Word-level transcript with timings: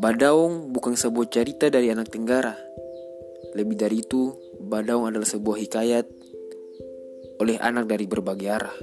Badaung 0.00 0.72
bukan 0.72 0.96
sebuah 0.96 1.28
cerita 1.28 1.68
dari 1.68 1.92
anak 1.92 2.08
Tenggara. 2.08 2.56
Lebih 3.52 3.76
dari 3.76 4.00
itu, 4.00 4.32
Badaung 4.56 5.04
adalah 5.12 5.28
sebuah 5.28 5.60
hikayat 5.60 6.08
oleh 7.36 7.60
anak 7.60 7.84
dari 7.84 8.08
berbagai 8.08 8.48
arah. 8.48 8.76